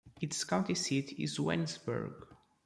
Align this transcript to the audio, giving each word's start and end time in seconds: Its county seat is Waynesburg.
Its 0.19 0.43
county 0.43 0.73
seat 0.73 1.13
is 1.19 1.37
Waynesburg. 1.37 2.25